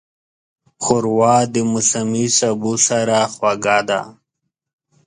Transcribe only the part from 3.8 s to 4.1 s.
ده.